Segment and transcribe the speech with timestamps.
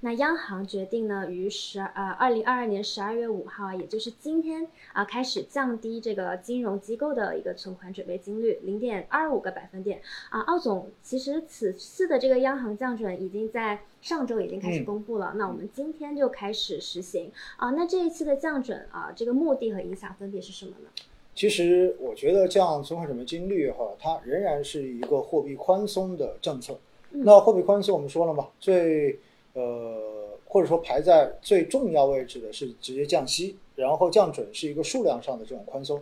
[0.00, 10.40] 那央行决定呢，于十呃二零二二年十二月五号，也就是今天啊，开始降低这个金融机构的一个存款准备金率零点二五个百分点啊。
[10.42, 17.70] 奥总，其实此次的这个央行降准已经在上周已经开始公布了，那我们今天就开始实行啊。
[17.70, 20.88] 那这一次的降准啊，这个目的和影响分别是什么呢？
[21.34, 26.78] 其实我觉得降存款准备金率哈，它仍然是一个货币宽松的政策。
[27.10, 29.18] 那货币宽松我们说了嘛，最
[29.56, 36.00] 呃或者说排在最重要位置的是直接降息，然后降准是一个数量上的这种宽松。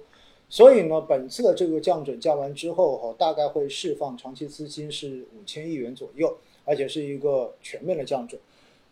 [0.50, 8.40] 所以呢，本次的这个降准降完之后哈，大概会释放长期资金是五千亿元左右，而且是一个全面的降准。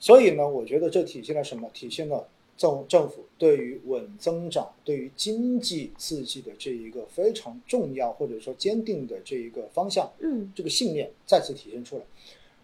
[0.01, 1.69] 所以呢，我觉得这体现了什么？
[1.75, 2.27] 体现了。
[2.55, 12.03] 政政府对于稳增长、对于经济刺激的这一个非常重要或者说坚定的这一个方向，嗯，这个信念再次体现出来。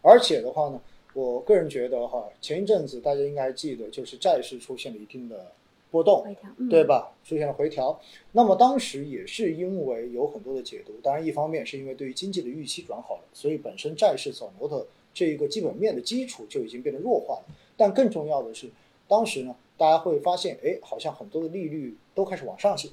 [0.02, 0.80] 而且的话呢，
[1.18, 5.50] 我个人觉得哈，前一阵子大家应该还记得，就是债市出现了一定的
[5.90, 6.24] 波动，
[6.70, 7.12] 对吧？
[7.24, 7.98] 出现了回调。
[8.32, 17.54] 那么当时也是因为有很多的解读，当然一方面是因为对于经济的预期转好了，所以本身债市走牛的这一个基本面的基础就已经变得弱化了。
[17.76, 18.68] 但更重要的是，
[19.08, 19.54] 当时呢。
[19.78, 22.90] 大家会发现，哎，好像很多的利率都开始往上行，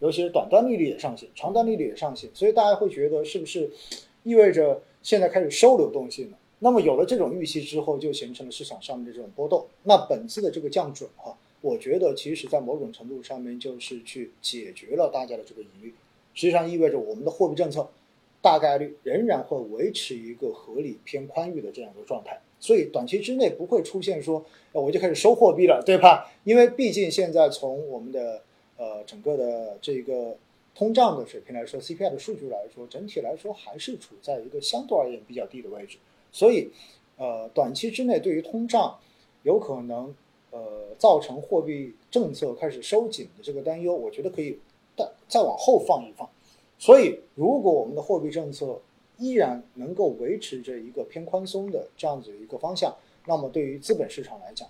[0.00, 3.70] 尤其是短端利率也上行，长端利率也上行，所以大家会觉得是不是
[4.22, 6.38] 意味着现在开始收流动性了？
[6.64, 9.66] 那么有了这种预期之后，就形成了市场上面的这种波动。
[9.82, 15.92] 那本次的这个降准哈，我觉得其实在某种程度上面就是去解决了大家的这个疑虑，
[16.34, 17.88] 实际上意味着我们的货币政策
[18.40, 22.40] 大概率仍然会维持一个合理偏宽裕的这样一个状态。
[22.60, 26.32] 所以短期之内不会出现说，我就开始收货币了，对吧？
[26.44, 28.40] 因为毕竟现在从我们的
[28.76, 30.36] 呃整个的这个
[30.76, 35.98] 通胀的水平来说，CPI 的数据来说，整体来说还是处在一个相对而言比较低的位置。
[36.32, 36.70] 所以，
[37.18, 38.98] 呃，短期之内对于通胀
[39.42, 40.14] 有可能
[40.50, 44.58] 呃造成货币政策开始收紧的这个担忧，我觉得可以
[44.96, 46.28] 再再往后放一放。
[46.78, 48.80] 所以，如果我们的货币政策，
[49.18, 54.66] 依然能够维持着一个偏宽松的这样子一个方向，那么对于资本市场来讲，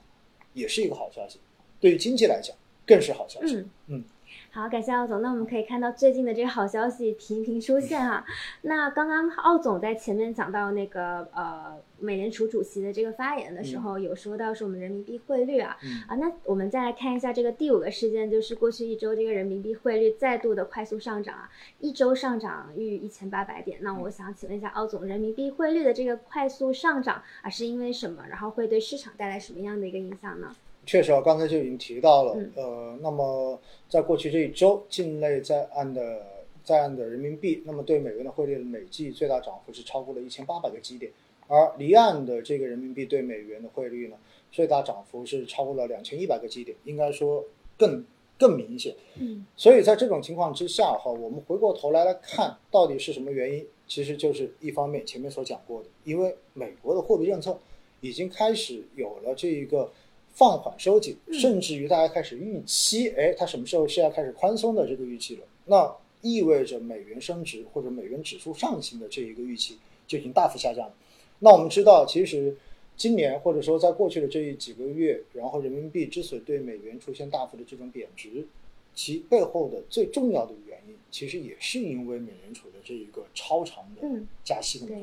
[0.53, 1.39] 也是一个好消息；
[1.81, 3.55] 对于经济来讲，更是好消息。
[3.57, 4.05] 嗯嗯。
[4.51, 5.23] 好，感谢奥总。
[5.23, 8.25] 那我们可以看到最近的这个好消息频频出现哈。
[8.63, 15.77] 那刚刚奥总在前面讲到那个呃美联储主席的这个发言的时候，有说到是我们人民币汇率啊
[16.07, 16.17] 啊。
[16.17, 21.51] 那我们再来看一下这个第五个事件，就是过去一周这个人民币汇率再度的快速上涨啊，
[21.81, 23.79] 一周上涨逾一千八百点。
[23.81, 28.25] 那我想请问一下奥总，人民币汇率的这个快速上涨啊，是因为什么？
[28.29, 30.55] 然后会对市场带来什么样的一个影响呢？
[30.85, 33.57] 确实啊，刚才就已经提到了，呃，那么
[33.89, 36.27] 在过去这一周，境内在岸的
[36.65, 41.13] 在岸的人民币，那么对美元的汇率累计最大涨幅是超过了一千八百个基点，
[41.47, 44.17] 而离岸的这个人民币对美元的汇率呢，
[44.51, 47.45] 最大涨幅是超过了两千一百个基点，应该说
[47.79, 48.05] 更
[48.37, 48.97] 更明显。
[49.21, 57.57] 嗯，所以在这种情况之下哈，我们回过头来来看到底是什么原因，其实就是一方面前面所讲过的，因为美国的货币政策
[58.01, 59.93] 已经开始有了这一个。
[60.33, 65.43] 放缓收紧，甚至于大家开始预期，哎，它什么时候是要开始宽松的这个预期了？
[65.67, 70.95] 那意味着美元升值或者美元指数上行的这一个预期就已经大幅下降了。
[71.41, 72.57] 那我们知道，其实
[72.97, 78.47] 今年或者说在过去的这几个月，然后人民币之所以对美元出现大幅的这种贬值，
[78.95, 84.09] 其背后的最重要的原因，其实也是因为美联储的这一个超长的
[84.45, 84.99] 加息动作。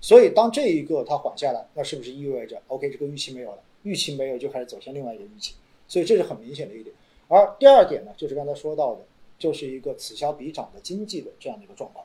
[0.00, 3.58] 所以当这一个它缓下来，那是不是意味着 OK 这个预期没有了？
[3.82, 5.54] 预期没有，就开始走向另外一个预期，
[5.88, 6.94] 所以这是很明显的一点。
[7.28, 9.00] 而第二点呢，就是刚才说到的，
[9.38, 12.04] 就是一个此消彼长的经济的这样的一个状况。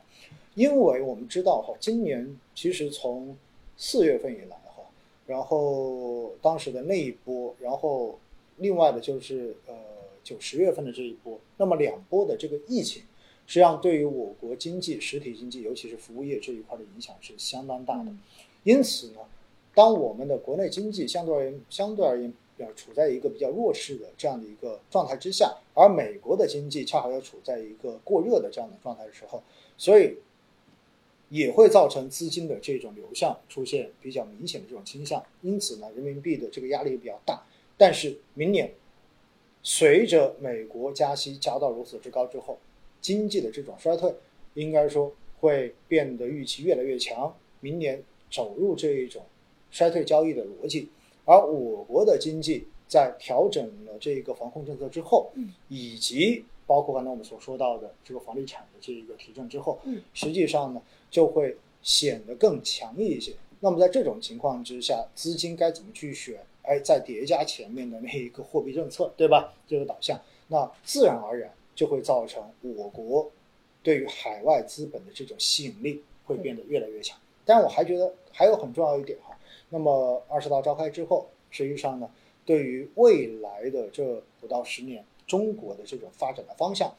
[0.54, 3.36] 因为我们知道哈，今年其实从
[3.76, 4.82] 四月份以来哈，
[5.26, 8.18] 然后当时的那一波，然后
[8.56, 9.74] 另外的就是呃
[10.24, 13.02] 九十月份的这一波，那么两波的这个疫情，
[13.46, 18.10] 实际上对于我国经济、实体经济，尤其是服务业这一块的影响是相当大的。
[18.64, 19.20] 因此呢。
[19.78, 29.40] 当我们的国内经济相对而言相对而言要处在一个比较弱势的这样的一个状态之下，而美国的经济恰好又处在一个过热的这样的状态的时候，
[29.76, 30.16] 所以
[31.28, 35.24] 也会造成资金的这种流向出现比较明显的这种倾向。
[35.42, 37.40] 因此呢，人民币的这个压力比较大。
[37.76, 38.74] 但是明年
[39.62, 42.58] 随着美国加息加到如此之高之后，
[43.00, 44.12] 经济的这种衰退
[44.54, 47.32] 应该说会变得预期越来越强。
[47.60, 49.22] 明年走入这一种。
[49.70, 50.88] 衰退交易的逻辑，
[51.24, 55.30] 而我国的经济在调整了这个防控政策之后，
[55.68, 59.78] 以及包括刚才我们所说到的这个房地产的这一个提振之后，
[60.14, 63.32] 实际上呢就会显得更强一些。
[63.60, 66.38] 那么在这种情况之下，资金该怎么去选？
[66.62, 69.54] 哎，再叠加前面的那一个货币政策，对吧？
[69.66, 73.30] 这个导向，那自然而然就会造成我国
[73.82, 77.18] 对于海外资本的这种吸引力会变得越来越强。
[77.46, 79.34] 但我还觉得还有很重要一点哈，
[79.70, 82.10] 那么二十大召开之后，实际上呢，
[82.44, 86.94] 对于未来的这五到十年中国的这种发展的方向。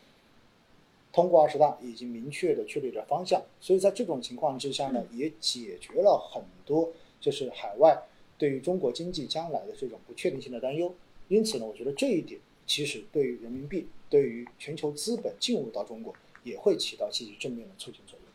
[1.11, 8.03] 通过二十大已经明确的确立了方向，所以在这种情况之下呢，也解决了很多就是海外
[8.37, 10.93] 对于中国经济将来的这种不确定性的担忧。
[11.27, 16.13] 因此呢，我觉得这一点其实对于人民币、对于全球资本进入到中国
[16.43, 18.28] 也会起到积极正面的促进作用。